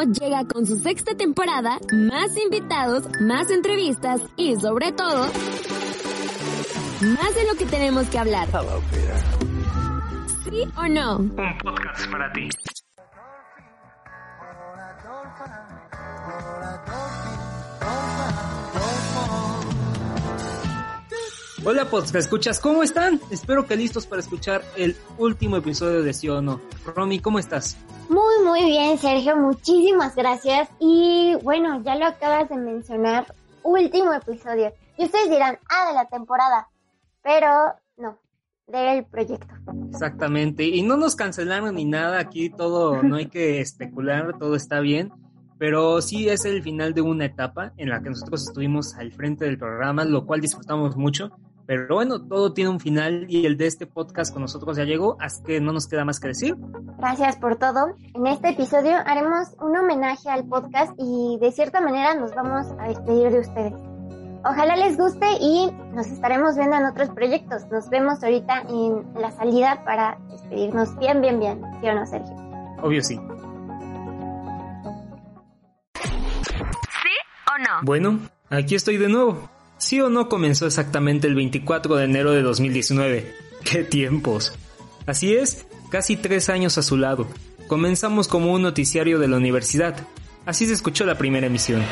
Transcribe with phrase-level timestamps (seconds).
[0.00, 5.26] Llega con su sexta temporada, más invitados, más entrevistas y sobre todo,
[7.02, 8.48] más de lo que tenemos que hablar.
[10.44, 11.18] ¿Sí o no?
[11.18, 11.28] Un
[11.62, 12.48] podcast para ti.
[21.64, 23.20] Hola podcast escuchas, ¿cómo están?
[23.30, 26.60] Espero que listos para escuchar el último episodio de Sí o No.
[26.84, 27.76] Romy, ¿cómo estás?
[28.08, 29.36] Muy, muy bien, Sergio.
[29.36, 30.68] Muchísimas gracias.
[30.80, 33.32] Y bueno, ya lo acabas de mencionar.
[33.62, 34.72] Último episodio.
[34.98, 36.66] Y ustedes dirán, ah, de la temporada.
[37.22, 37.48] Pero
[37.96, 38.18] no,
[38.66, 39.54] del proyecto.
[39.88, 40.64] Exactamente.
[40.64, 42.18] Y no nos cancelaron ni nada.
[42.18, 45.12] Aquí todo, no hay que especular, todo está bien.
[45.58, 49.44] Pero sí es el final de una etapa en la que nosotros estuvimos al frente
[49.44, 51.30] del programa, lo cual disfrutamos mucho.
[51.66, 55.16] Pero bueno, todo tiene un final y el de este podcast con nosotros ya llegó,
[55.20, 56.56] así que no nos queda más que decir.
[56.98, 57.94] Gracias por todo.
[58.14, 62.88] En este episodio haremos un homenaje al podcast y de cierta manera nos vamos a
[62.88, 63.74] despedir de ustedes.
[64.44, 67.64] Ojalá les guste y nos estaremos viendo en otros proyectos.
[67.70, 71.62] Nos vemos ahorita en la salida para despedirnos bien, bien, bien.
[71.80, 72.34] ¿Sí o no, Sergio?
[72.82, 73.20] Obvio sí.
[75.94, 77.14] ¿Sí
[77.46, 77.82] o no?
[77.84, 78.18] Bueno,
[78.50, 79.48] aquí estoy de nuevo.
[79.82, 83.34] Sí o no comenzó exactamente el 24 de enero de 2019.
[83.64, 84.52] ¡Qué tiempos!
[85.06, 87.26] Así es, casi tres años a su lado.
[87.66, 89.96] Comenzamos como un noticiario de la universidad.
[90.46, 91.82] Así se escuchó la primera emisión.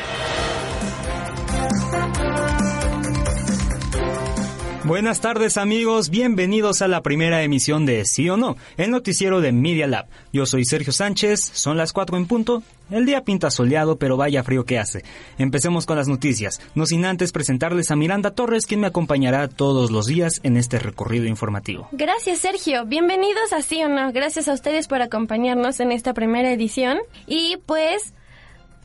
[4.91, 9.53] Buenas tardes amigos, bienvenidos a la primera emisión de Sí o No, el noticiero de
[9.53, 10.07] Media Lab.
[10.33, 12.61] Yo soy Sergio Sánchez, son las 4 en punto.
[12.89, 15.05] El día pinta soleado, pero vaya frío que hace.
[15.37, 19.91] Empecemos con las noticias, no sin antes presentarles a Miranda Torres, quien me acompañará todos
[19.91, 21.87] los días en este recorrido informativo.
[21.93, 22.85] Gracias, Sergio.
[22.85, 24.11] Bienvenidos a Sí o No.
[24.11, 26.97] Gracias a ustedes por acompañarnos en esta primera edición.
[27.27, 28.13] Y pues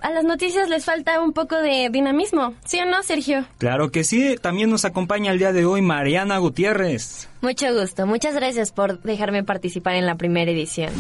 [0.00, 2.54] a las noticias les falta un poco de dinamismo.
[2.64, 3.44] ¿Sí o no, Sergio?
[3.58, 7.28] Claro que sí, también nos acompaña el día de hoy Mariana Gutiérrez.
[7.40, 10.92] Mucho gusto, muchas gracias por dejarme participar en la primera edición.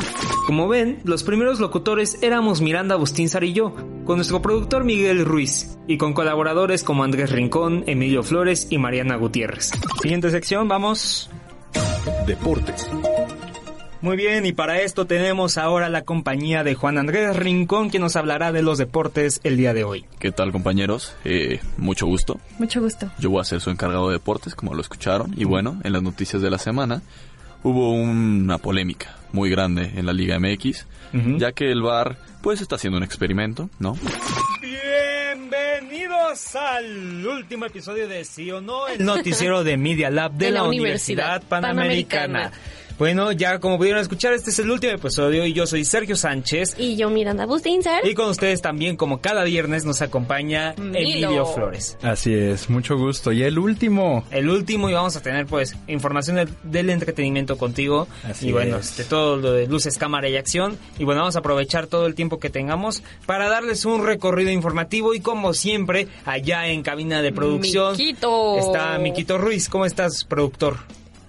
[0.46, 3.74] Como ven, los primeros locutores éramos Miranda Bustinzar y yo,
[4.04, 9.16] con nuestro productor Miguel Ruiz, y con colaboradores como Andrés Rincón, Emilio Flores y Mariana
[9.16, 9.72] Gutiérrez.
[10.02, 11.30] Siguiente sección, vamos.
[12.26, 12.88] Deportes.
[14.06, 18.14] Muy bien, y para esto tenemos ahora la compañía de Juan Andrés Rincón, quien nos
[18.14, 20.04] hablará de los deportes el día de hoy.
[20.20, 21.16] ¿Qué tal compañeros?
[21.24, 22.38] Eh, mucho gusto.
[22.60, 23.10] Mucho gusto.
[23.18, 25.34] Yo voy a ser su encargado de deportes, como lo escucharon.
[25.36, 27.02] Y bueno, en las noticias de la semana
[27.64, 30.86] hubo una polémica muy grande en la Liga MX,
[31.38, 33.98] ya que el VAR pues está haciendo un experimento, ¿no?
[34.60, 40.62] Bienvenidos al último episodio de Sí o No, el noticiero de Media Lab de, la,
[40.62, 42.52] Universidad, Panamericana.
[42.98, 46.76] Bueno, ya como pudieron escuchar, este es el último episodio y yo soy Sergio Sánchez.
[46.78, 48.06] Y yo, Miranda Bustinzer.
[48.06, 50.98] Y con ustedes también, como cada viernes, nos acompaña Milo.
[50.98, 51.98] Emilio Flores.
[52.00, 53.32] Así es, mucho gusto.
[53.32, 54.24] Y el último.
[54.30, 58.08] El último y vamos a tener pues información del, del entretenimiento contigo.
[58.24, 58.96] Así y bueno, es.
[58.96, 60.78] de todo lo de luces, cámara y acción.
[60.98, 65.14] Y bueno, vamos a aprovechar todo el tiempo que tengamos para darles un recorrido informativo
[65.14, 68.56] y como siempre, allá en cabina de producción Miquito.
[68.56, 69.68] está Miquito Ruiz.
[69.68, 70.78] ¿Cómo estás, productor?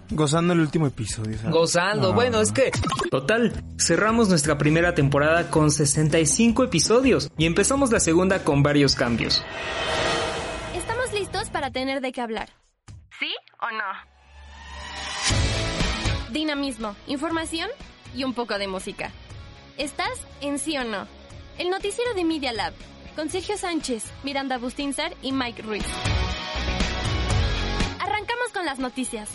[0.09, 1.37] Gozando el último episodio.
[1.37, 1.51] ¿sabes?
[1.51, 2.11] Gozando.
[2.11, 2.15] Ah.
[2.15, 2.71] Bueno, es que...
[3.11, 9.43] Total, cerramos nuestra primera temporada con 65 episodios y empezamos la segunda con varios cambios.
[10.75, 12.49] Estamos listos para tener de qué hablar.
[13.19, 14.17] ¿Sí o no?
[16.31, 17.69] Dinamismo, información
[18.15, 19.11] y un poco de música.
[19.77, 21.07] ¿Estás en Sí o No?
[21.57, 22.73] El noticiero de Media Lab,
[23.15, 25.85] con Sergio Sánchez, Miranda Bustinzar y Mike Ruiz.
[27.99, 29.29] Arrancamos con las noticias.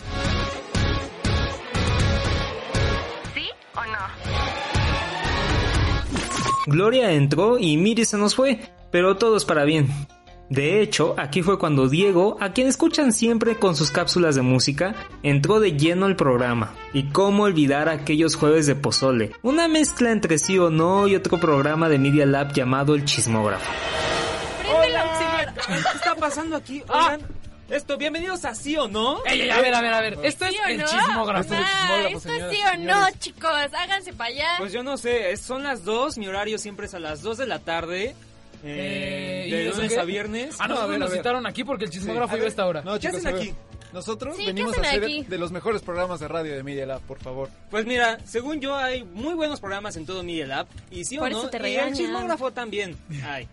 [6.65, 8.59] Gloria entró y Miri se nos fue,
[8.91, 9.87] pero todo es para bien.
[10.49, 14.93] De hecho, aquí fue cuando Diego, a quien escuchan siempre con sus cápsulas de música,
[15.23, 16.75] entró de lleno al programa.
[16.93, 21.39] Y cómo olvidar aquellos jueves de pozole, una mezcla entre sí o no y otro
[21.39, 23.71] programa de Media Lab llamado El Chismógrafo.
[25.67, 26.83] ¿Qué está pasando aquí?
[26.87, 27.21] Oigan,
[27.73, 29.23] esto, bienvenidos a Sí o No.
[29.25, 30.17] Ey, ey, a ver, a ver, a ver.
[30.23, 30.85] Esto es ¿Sí o el no?
[30.85, 31.53] chismógrafo.
[31.57, 33.51] Ah, esto es sí o no, chicos.
[33.51, 34.47] Háganse para allá.
[34.59, 37.37] Pues yo no sé, es- son las 2, mi horario siempre es a las 2
[37.37, 38.15] de la tarde.
[38.65, 39.99] Eh, ¿y de eso lunes qué?
[39.99, 40.55] a viernes.
[40.59, 41.19] Ah, No, a ver, a nos ver.
[41.19, 42.81] citaron aquí porque el chismógrafo iba a esta hora.
[42.81, 43.41] No, chicos, hacen a ver.
[43.41, 43.53] aquí?
[43.91, 45.23] Nosotros Sí, ¿qué venimos a hacen hacer aquí?
[45.23, 47.49] de los mejores programas de radio de Media Lab, por favor.
[47.69, 50.67] Pues mira, según yo hay muy buenos programas en todo Media Lab.
[50.89, 51.93] Y sí Por o no, eso te y el regañan.
[51.93, 52.97] chismógrafo también.
[53.25, 53.47] Ay.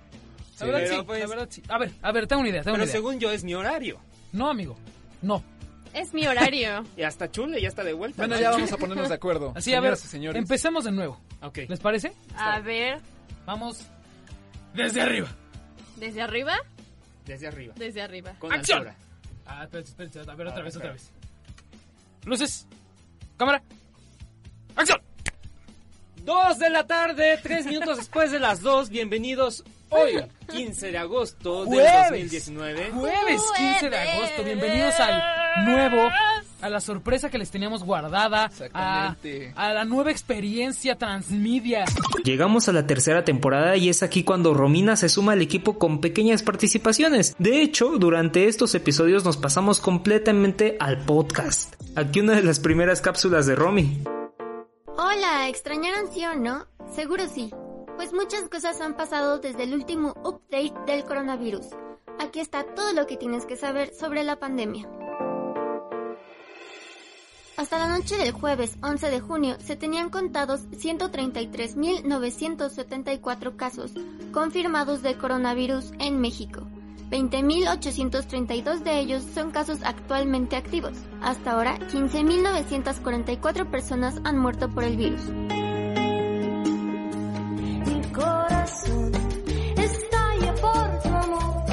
[0.61, 1.63] La verdad pero sí, pues- la verdad sí.
[1.69, 2.93] A ver, a ver, tengo una idea, tengo Pero una idea.
[2.93, 3.99] según yo es mi horario.
[4.33, 4.77] No, amigo,
[5.23, 5.43] no.
[5.93, 6.85] Es mi horario.
[6.97, 8.17] Y hasta Chule ya está de vuelta.
[8.19, 8.41] Bueno, ¿no?
[8.41, 9.53] ya vamos a ponernos de acuerdo.
[9.57, 10.41] Así, a ver, señores.
[10.41, 11.21] empecemos de nuevo.
[11.43, 11.59] Ok.
[11.69, 12.13] ¿Les parece?
[12.37, 13.01] A ver,
[13.47, 13.81] Vamos
[14.75, 15.29] desde arriba.
[15.97, 16.55] ¿desde arriba?
[17.27, 17.75] Desde arriba.
[17.77, 18.33] Desde arriba.
[18.39, 18.79] Con ¡Acción!
[18.79, 18.97] altura.
[19.47, 21.11] Ah, espérense, espérense, a ver A otra ver, vez, otra vez.
[22.25, 22.67] Luces,
[23.37, 23.63] cámara,
[24.77, 25.01] acción.
[26.23, 28.91] Dos de la tarde, tres minutos después de las dos.
[28.91, 32.11] Bienvenidos hoy, 15 de agosto del Jueves.
[32.11, 32.91] 2019.
[32.93, 36.09] Jueves 15 de agosto, bienvenidos al nuevo,
[36.61, 39.53] a la sorpresa que les teníamos guardada, a, Exactamente.
[39.57, 41.85] a la nueva experiencia transmedia.
[42.25, 46.01] Llegamos a la tercera temporada y es aquí cuando Romina se suma al equipo con
[46.01, 47.35] pequeñas participaciones.
[47.39, 51.75] De hecho, durante estos episodios nos pasamos completamente al podcast.
[51.97, 54.03] Aquí una de las primeras cápsulas de Romy.
[54.97, 56.67] Hola, ¿extrañaron sí o no?
[56.95, 57.51] Seguro sí.
[58.01, 61.67] Pues muchas cosas han pasado desde el último update del coronavirus.
[62.19, 64.89] Aquí está todo lo que tienes que saber sobre la pandemia.
[67.59, 73.93] Hasta la noche del jueves 11 de junio se tenían contados 133.974 casos
[74.33, 76.63] confirmados de coronavirus en México.
[77.11, 80.97] 20.832 de ellos son casos actualmente activos.
[81.21, 85.21] Hasta ahora, 15.944 personas han muerto por el virus.
[88.13, 89.13] Corazón
[89.77, 91.65] estalla por tu amor.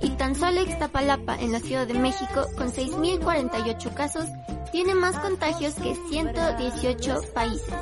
[0.00, 4.26] Y tan solo Ixtapalapa, en la Ciudad de México, con 6.048 casos,
[4.72, 7.74] tiene más contagios que 118 países.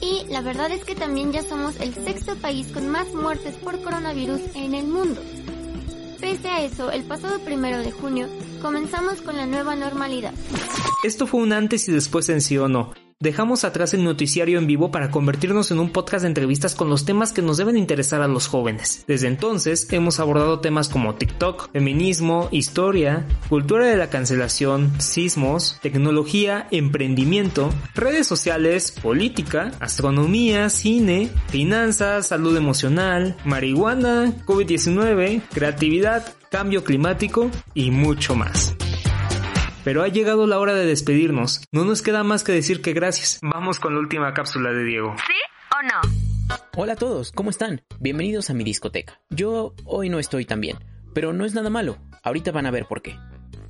[0.00, 3.80] Y la verdad es que también ya somos el sexto país con más muertes por
[3.82, 5.20] coronavirus en el mundo.
[6.20, 8.28] Pese a eso, el pasado primero de junio
[8.60, 10.32] comenzamos con la nueva normalidad.
[11.02, 12.92] Esto fue un antes y después en sí o no.
[13.18, 17.04] Dejamos atrás el noticiario en vivo para convertirnos en un podcast de entrevistas con los
[17.04, 19.04] temas que nos deben interesar a los jóvenes.
[19.08, 26.68] Desde entonces hemos abordado temas como TikTok, feminismo, historia, cultura de la cancelación, sismos, tecnología,
[26.70, 37.90] emprendimiento, redes sociales, política, astronomía, cine, finanzas, salud emocional, marihuana, COVID-19, creatividad, cambio climático y
[37.90, 38.76] mucho más.
[39.84, 41.64] Pero ha llegado la hora de despedirnos.
[41.72, 43.40] No nos queda más que decir que gracias.
[43.42, 45.08] Vamos con la última cápsula de Diego.
[45.10, 46.56] ¿O no?
[46.76, 47.82] Hola a todos, ¿cómo están?
[47.98, 49.20] Bienvenidos a mi discoteca.
[49.30, 50.78] Yo hoy no estoy tan bien,
[51.14, 51.98] pero no es nada malo.
[52.22, 53.16] Ahorita van a ver por qué.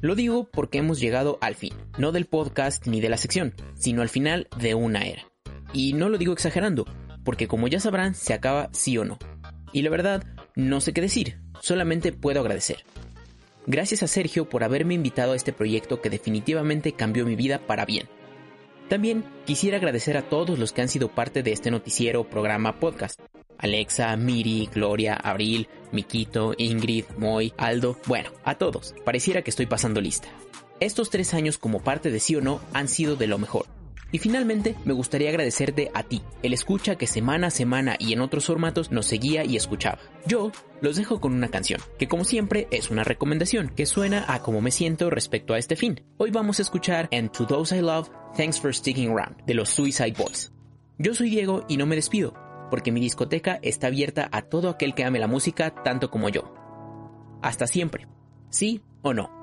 [0.02, 4.02] Lo digo porque hemos llegado al fin, no del podcast ni de la sección, sino
[4.02, 5.22] al final de una era.
[5.72, 6.84] Y no lo digo exagerando,
[7.24, 9.18] porque como ya sabrán, se acaba sí o no.
[9.72, 10.24] Y la verdad,
[10.56, 12.84] no sé qué decir, solamente puedo agradecer.
[13.66, 17.84] Gracias a Sergio por haberme invitado a este proyecto que definitivamente cambió mi vida para
[17.84, 18.08] bien.
[18.88, 23.20] También quisiera agradecer a todos los que han sido parte de este noticiero, programa, podcast.
[23.58, 28.94] Alexa, Miri, Gloria, Abril, Miquito, Ingrid, Moy, Aldo, bueno, a todos.
[29.04, 30.28] Pareciera que estoy pasando lista.
[30.80, 33.66] Estos tres años como parte de sí o no han sido de lo mejor.
[34.12, 38.20] Y finalmente, me gustaría agradecerte a ti, el escucha que semana a semana y en
[38.20, 39.98] otros formatos nos seguía y escuchaba.
[40.26, 44.42] Yo los dejo con una canción, que como siempre es una recomendación, que suena a
[44.42, 46.02] cómo me siento respecto a este fin.
[46.18, 49.70] Hoy vamos a escuchar And To Those I Love, Thanks for Sticking Around, de los
[49.70, 50.52] Suicide Boys.
[50.98, 52.34] Yo soy Diego y no me despido,
[52.70, 56.52] porque mi discoteca está abierta a todo aquel que ame la música tanto como yo.
[57.40, 58.06] Hasta siempre.
[58.50, 59.41] ¿Sí o no?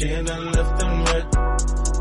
[0.00, 1.26] Shit and left them red.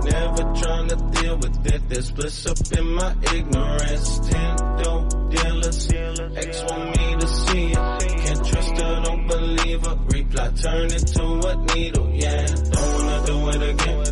[0.03, 1.89] Never trying to deal with it.
[1.89, 4.19] There's bliss up in my ignorance.
[4.29, 5.91] Ten dope dealers.
[5.91, 7.99] X want me to see it.
[8.23, 9.97] Can't trust her, don't believe her.
[10.15, 12.09] Reply turn it to a needle.
[12.13, 14.03] Yeah, don't wanna do it again.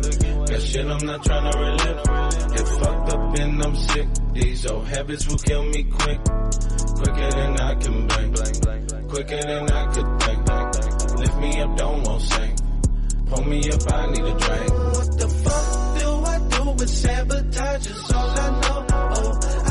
[0.48, 2.56] That shit I'm not trying to relive.
[2.56, 4.08] Get fucked up and I'm sick.
[4.34, 6.20] These old habits will kill me quick.
[7.00, 8.36] Quicker than I can blink.
[9.08, 11.18] Quicker than I could think.
[11.18, 12.57] Lift me up, don't want sink.
[13.30, 14.70] Pull me up, I need a drink.
[14.72, 17.86] What the fuck do I do with sabotage?
[17.86, 18.86] Is all I know.
[18.90, 19.67] Oh,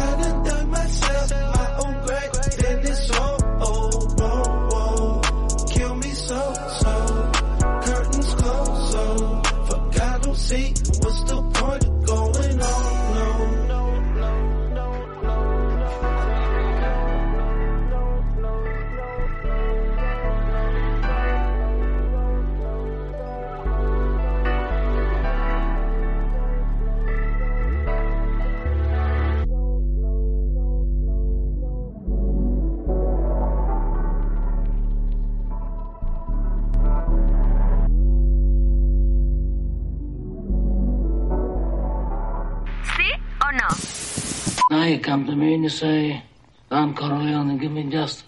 [44.70, 46.22] Now you come to me and you say,
[46.70, 48.26] Don Corleone and give me justice.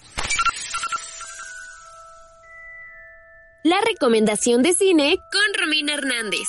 [3.63, 6.48] La recomendación de cine con Romina Hernández.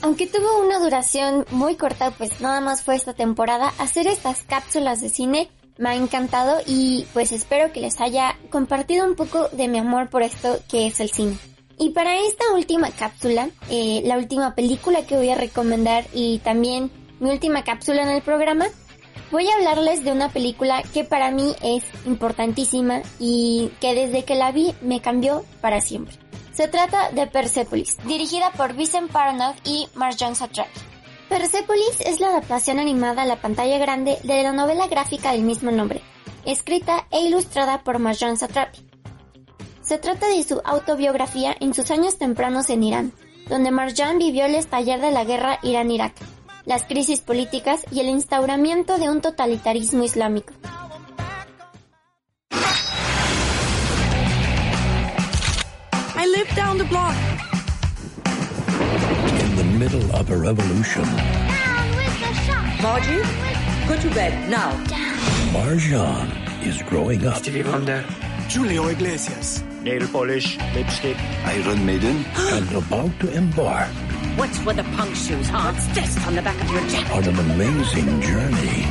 [0.00, 5.02] Aunque tuvo una duración muy corta, pues nada más fue esta temporada, hacer estas cápsulas
[5.02, 9.68] de cine me ha encantado y pues espero que les haya compartido un poco de
[9.68, 11.36] mi amor por esto que es el cine.
[11.78, 16.90] Y para esta última cápsula, eh, la última película que voy a recomendar y también
[17.18, 18.66] mi última cápsula en el programa,
[19.32, 24.36] voy a hablarles de una película que para mí es importantísima y que desde que
[24.36, 26.16] la vi me cambió para siempre.
[26.52, 30.93] Se trata de Persepolis, dirigida por Vincent Parnov y Marjan Satrapi.
[31.34, 35.72] Persepolis es la adaptación animada a la pantalla grande de la novela gráfica del mismo
[35.72, 36.00] nombre,
[36.46, 38.86] escrita e ilustrada por Marjan Satrapi.
[39.82, 43.12] Se trata de su autobiografía en sus años tempranos en Irán,
[43.48, 46.14] donde Marjan vivió el estallar de la guerra Irán-Irak,
[46.66, 50.52] las crisis políticas y el instauramiento de un totalitarismo islámico.
[59.74, 61.04] In the middle of a revolution.
[62.82, 63.22] Margie,
[63.88, 64.70] go to bed now.
[65.52, 67.36] Marjan is growing up.
[67.36, 68.02] Stevie Wonder.
[68.48, 69.62] Julio Iglesias.
[69.82, 73.90] Nail polish, lipstick, Iron Maiden, and about to embark
[74.36, 75.72] What's with the punk shoes, huh?
[75.72, 77.12] What's this on the back of your jacket?
[77.12, 78.84] on an amazing journey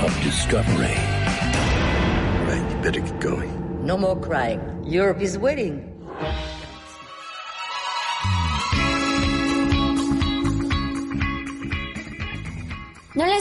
[0.00, 0.96] of discovery.
[2.48, 3.84] Right, you better get going.
[3.84, 4.60] No more crying.
[4.84, 5.91] Europe is waiting.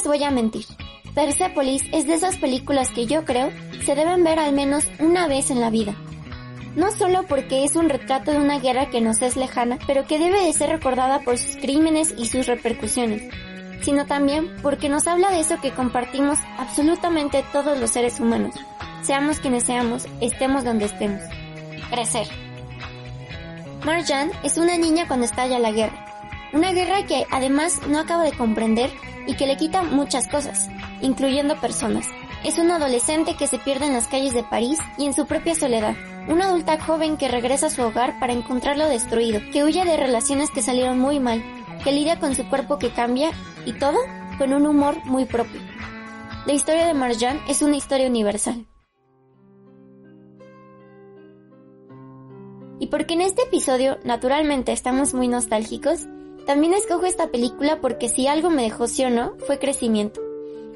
[0.05, 0.65] Voy a mentir.
[1.13, 3.51] Persepolis es de esas películas que yo creo
[3.85, 5.95] se deben ver al menos una vez en la vida.
[6.75, 10.19] No solo porque es un retrato de una guerra que nos es lejana, pero que
[10.19, 13.23] debe de ser recordada por sus crímenes y sus repercusiones,
[13.81, 18.55] sino también porque nos habla de eso que compartimos absolutamente todos los seres humanos,
[19.01, 21.21] seamos quienes seamos, estemos donde estemos.
[21.89, 22.27] Crecer.
[23.83, 26.05] Marjan es una niña cuando estalla la guerra.
[26.53, 28.91] Una guerra que además no acaba de comprender
[29.27, 30.69] y que le quita muchas cosas,
[31.01, 32.07] incluyendo personas.
[32.43, 35.53] Es una adolescente que se pierde en las calles de París y en su propia
[35.53, 35.95] soledad.
[36.27, 40.49] Una adulta joven que regresa a su hogar para encontrarlo destruido, que huye de relaciones
[40.49, 41.43] que salieron muy mal,
[41.83, 43.31] que lidia con su cuerpo que cambia
[43.65, 43.97] y todo
[44.37, 45.61] con un humor muy propio.
[46.45, 48.65] La historia de Marjan es una historia universal.
[52.79, 56.07] Y porque en este episodio naturalmente estamos muy nostálgicos,
[56.45, 60.21] también escojo esta película porque si algo me dejó sí o no, fue crecimiento.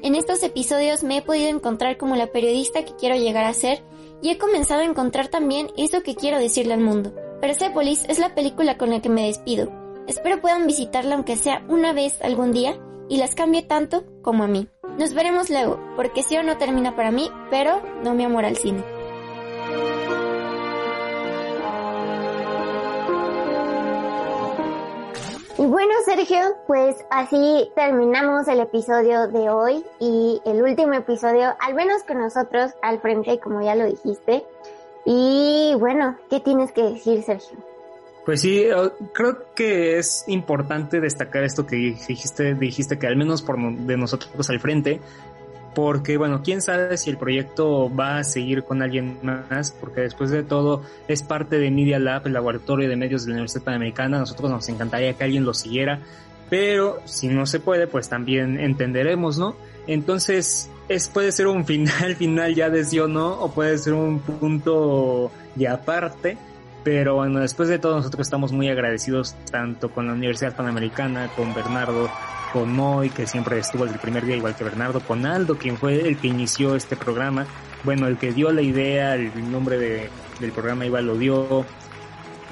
[0.02, 3.82] En estos episodios me he podido encontrar como la periodista que quiero llegar a ser
[4.22, 7.12] y he comenzado a encontrar también eso que quiero decirle al mundo.
[7.40, 9.70] Persepolis es la película con la que me despido.
[10.06, 14.48] Espero puedan visitarla aunque sea una vez algún día y las cambie tanto como a
[14.48, 14.68] mí.
[14.98, 18.56] Nos veremos luego, porque sí o no termina para mí, pero no mi amor al
[18.56, 18.82] cine.
[25.58, 31.72] Y bueno, Sergio, pues así terminamos el episodio de hoy y el último episodio, al
[31.74, 34.44] menos con nosotros al frente, como ya lo dijiste.
[35.06, 37.56] Y bueno, ¿qué tienes que decir, Sergio?
[38.26, 38.74] Pues sí, eh,
[39.14, 44.50] creo que es importante destacar esto que dijiste, dijiste que al menos por de nosotros
[44.50, 45.00] al frente,
[45.76, 50.30] porque bueno, quién sabe si el proyecto va a seguir con alguien más, porque después
[50.30, 54.18] de todo es parte de Media Lab, el laboratorio de medios de la Universidad Panamericana,
[54.18, 56.00] nosotros nos encantaría que alguien lo siguiera,
[56.48, 59.54] pero si no se puede, pues también entenderemos, ¿no?
[59.86, 63.92] Entonces, es, puede ser un final, final ya de sí o no, o puede ser
[63.92, 66.38] un punto ya aparte,
[66.84, 71.52] pero bueno, después de todo nosotros estamos muy agradecidos tanto con la Universidad Panamericana, con
[71.52, 72.08] Bernardo,
[72.56, 75.76] con Moy, que siempre estuvo desde el primer día, igual que Bernardo, con Aldo, quien
[75.76, 77.44] fue el que inició este programa,
[77.84, 80.08] bueno, el que dio la idea, el nombre de,
[80.40, 81.66] del programa igual lo dio,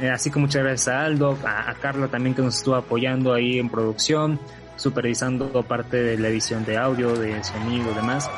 [0.02, 3.58] eh, así que muchas gracias a Aldo, a, Carla también que nos estuvo apoyando ahí
[3.58, 4.38] en producción,
[4.76, 8.30] supervisando parte de la edición de audio, de sonido, demás.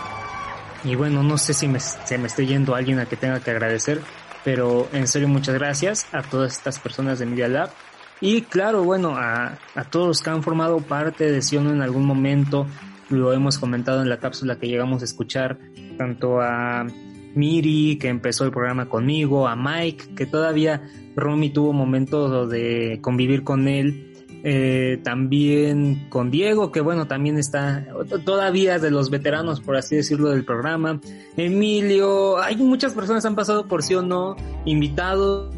[0.85, 3.51] Y bueno, no sé si me, se me esté yendo alguien a que tenga que
[3.51, 4.01] agradecer,
[4.45, 7.71] pero en serio muchas gracias a todas estas personas de Media Lab
[8.21, 12.05] y claro, bueno, a, a todos los que han formado parte de Siono en algún
[12.05, 12.67] momento,
[13.11, 15.59] lo hemos comentado en la cápsula que llegamos a escuchar,
[15.99, 16.87] tanto a
[17.35, 20.83] Miri, que empezó el programa conmigo, a Mike, que todavía
[21.15, 27.87] Romy tuvo momentos de convivir con él, eh, también con Diego, que bueno, también está
[28.25, 31.01] todavía de los veteranos, por así decirlo, del programa,
[31.37, 35.53] Emilio, hay muchas personas han pasado por sí o no, invitados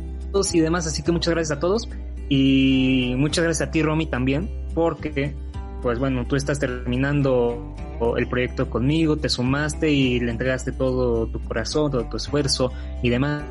[0.52, 1.88] y demás, así que muchas gracias a todos.
[2.28, 5.34] Y muchas gracias a ti, Romy, también, porque,
[5.82, 7.74] pues bueno, tú estás terminando
[8.16, 13.08] el proyecto conmigo, te sumaste y le entregaste todo tu corazón, todo tu esfuerzo y
[13.08, 13.42] demás.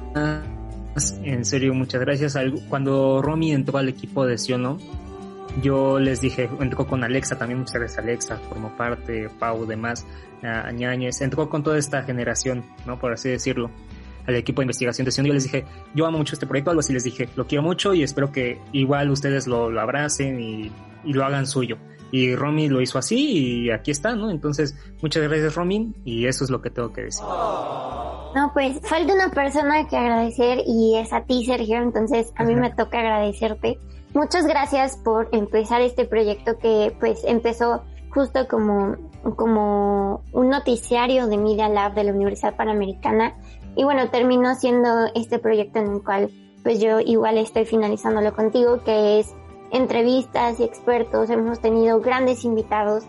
[1.23, 2.37] En serio, muchas gracias.
[2.69, 4.77] Cuando Romy entró al equipo de Siono,
[5.61, 10.05] yo les dije, entró con Alexa, también muchas gracias Alexa, formó parte, Pau, demás,
[10.43, 12.99] Añáñez, entró con toda esta generación, ¿no?
[12.99, 13.71] Por así decirlo
[14.27, 15.25] al equipo de investigación de Sion.
[15.25, 15.65] Yo les dije,
[15.95, 18.59] yo amo mucho este proyecto, algo así les dije, lo quiero mucho y espero que
[18.73, 20.71] igual ustedes lo, lo abracen y,
[21.03, 21.77] y, lo hagan suyo.
[22.11, 24.29] Y Romy lo hizo así y aquí está, ¿no?
[24.29, 27.23] Entonces, muchas gracias Romy y eso es lo que tengo que decir.
[27.23, 32.55] No, pues falta una persona que agradecer y es a ti, Sergio, entonces a mí
[32.55, 33.79] me toca agradecerte.
[34.13, 38.95] Muchas gracias por empezar este proyecto que pues empezó justo como,
[39.35, 43.35] como un noticiario de Media Lab de la Universidad Panamericana
[43.77, 46.31] y bueno, terminó siendo este proyecto en el cual
[46.63, 49.33] pues yo igual estoy finalizándolo contigo, que es
[49.71, 51.29] entrevistas y expertos.
[51.29, 53.03] Hemos tenido grandes invitados,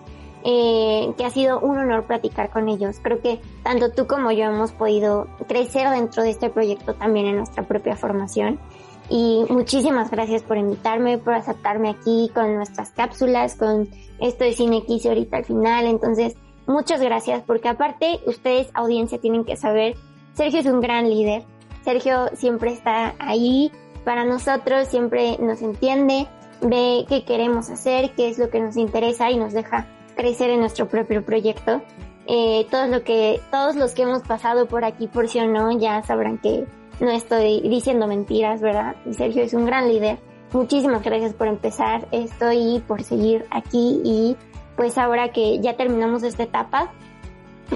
[0.44, 3.00] eh, que ha sido un honor platicar con ellos.
[3.02, 7.38] Creo que tanto tú como yo hemos podido crecer dentro de este proyecto también en
[7.38, 8.60] nuestra propia formación.
[9.08, 13.88] Y muchísimas gracias por invitarme, por aceptarme aquí con nuestras cápsulas, con
[14.20, 15.86] esto de Cine X ahorita al final.
[15.86, 16.34] Entonces,
[16.66, 19.96] muchas gracias porque aparte ustedes, audiencia, tienen que saber
[20.38, 21.42] Sergio es un gran líder.
[21.82, 23.72] Sergio siempre está ahí
[24.04, 26.28] para nosotros, siempre nos entiende,
[26.60, 30.60] ve qué queremos hacer, qué es lo que nos interesa y nos deja crecer en
[30.60, 31.82] nuestro propio proyecto.
[32.28, 35.76] Eh, todos lo que, todos los que hemos pasado por aquí, por si o no,
[35.76, 36.66] ya sabrán que
[37.00, 38.94] no estoy diciendo mentiras, ¿verdad?
[39.10, 40.20] Sergio es un gran líder.
[40.52, 44.36] Muchísimas gracias por empezar esto y por seguir aquí y
[44.76, 46.92] pues ahora que ya terminamos esta etapa,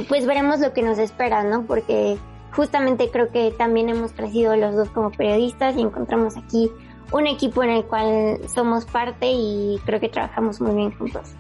[0.08, 1.66] pues veremos lo que nos espera, ¿no?
[1.66, 2.18] Porque
[2.52, 6.70] justamente creo que también hemos crecido los dos como periodistas y encontramos aquí
[7.12, 11.34] un equipo en el cual somos parte y creo que trabajamos muy bien juntos.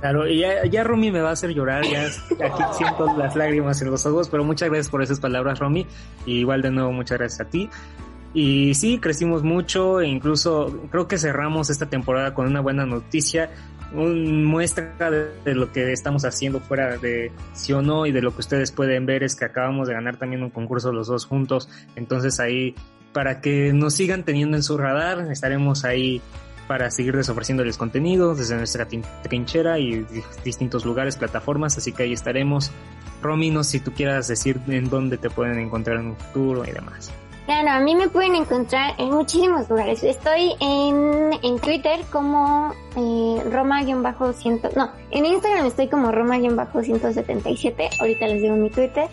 [0.00, 3.80] Claro, y ya, ya Romy me va a hacer llorar, ya aquí siento las lágrimas
[3.80, 5.86] en los ojos, pero muchas gracias por esas palabras, Romy,
[6.26, 7.70] y igual de nuevo muchas gracias a ti.
[8.34, 13.50] Y sí, crecimos mucho e incluso creo que cerramos esta temporada con una buena noticia
[13.94, 18.32] un muestra de, lo que estamos haciendo fuera de sí o no y de lo
[18.32, 21.68] que ustedes pueden ver es que acabamos de ganar también un concurso los dos juntos.
[21.96, 22.74] Entonces ahí,
[23.12, 26.20] para que nos sigan teniendo en su radar, estaremos ahí
[26.66, 28.88] para seguirles ofreciéndoles contenido desde nuestra
[29.22, 30.06] trinchera y
[30.44, 32.70] distintos lugares, plataformas, así que ahí estaremos.
[33.22, 36.64] Romy, no sé si tú quieras decir en dónde te pueden encontrar en un futuro
[36.64, 37.12] y demás.
[37.46, 40.02] Claro, a mí me pueden encontrar en muchísimos lugares.
[40.02, 44.74] Estoy en, en Twitter como eh, Roma-100.
[44.74, 48.00] No, en Instagram estoy como Roma-177.
[48.00, 49.08] Ahorita les digo mi Twitter.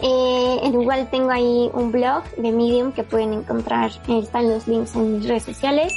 [0.00, 3.90] Eh, igual tengo ahí un blog de Medium que pueden encontrar.
[4.06, 5.92] están los links en mis redes sociales.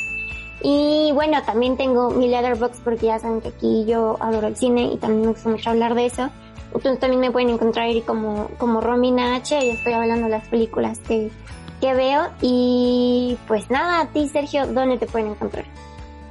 [0.63, 4.89] Y bueno, también tengo mi Letterboxd porque ya saben que aquí yo adoro el cine
[4.91, 6.31] y también me gusta mucho hablar de eso.
[6.73, 10.47] Entonces también me pueden encontrar ahí como, como Romina H y estoy hablando de las
[10.47, 11.29] películas que
[11.79, 12.29] que veo.
[12.41, 15.65] Y pues nada, a ti Sergio, ¿dónde te pueden encontrar?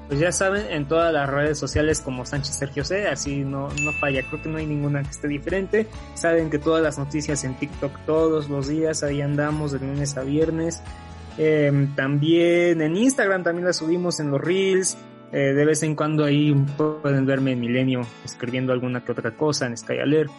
[0.09, 3.93] Pues ya saben, en todas las redes sociales como Sánchez Sergio C, así no, no
[3.93, 5.87] falla, creo que no hay ninguna que esté diferente.
[6.15, 10.23] Saben que todas las noticias en TikTok todos los días, ahí andamos de lunes a
[10.23, 10.83] viernes.
[11.39, 14.99] Eh, también en Instagram también la subimos en los reels.
[15.33, 19.67] Eh, de vez en cuando ahí pueden verme en Milenio escribiendo alguna que otra cosa
[19.67, 20.31] en Sky Alert.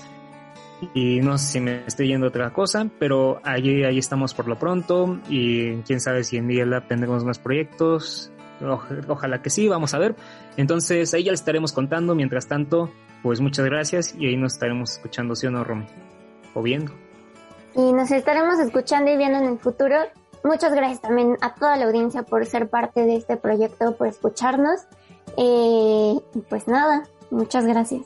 [0.94, 4.58] Y no sé si me estoy yendo otra cosa, pero ahí, ahí estamos por lo
[4.58, 5.20] pronto.
[5.30, 8.32] Y quién sabe si en Media Lab tendremos más proyectos.
[9.08, 10.16] ojalá que sí, vamos a ver.
[10.58, 12.16] Entonces ahí ya les estaremos contando.
[12.16, 12.92] Mientras tanto,
[13.24, 15.86] pues muchas gracias y ahí nos estaremos escuchando, ¿sí o no, Romy?
[16.54, 16.92] O viendo.
[17.76, 19.96] Y nos estaremos escuchando y viendo en el futuro.
[20.44, 24.82] Muchas gracias también a toda la audiencia por ser parte de este proyecto, por escucharnos.
[25.38, 26.16] Eh,
[26.50, 28.06] pues nada, muchas gracias.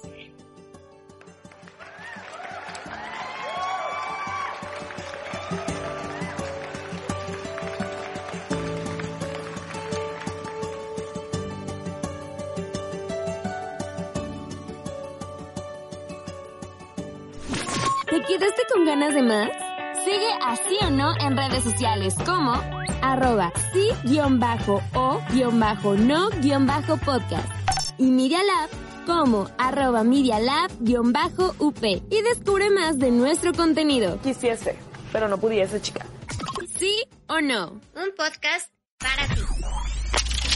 [18.20, 19.50] ¿Te quedaste con ganas de más?
[20.04, 22.52] Sigue así o no en redes sociales como
[23.02, 24.38] arroba sí-o-no-podcast
[27.98, 28.70] y Media Lab
[29.06, 31.76] como arroba Media Lab-up
[32.10, 34.20] y descubre más de nuestro contenido.
[34.22, 34.78] Quisiese,
[35.14, 36.06] pero no pudiese, chica.
[36.78, 37.80] ¿Sí o no?
[37.96, 39.39] Un podcast para ti.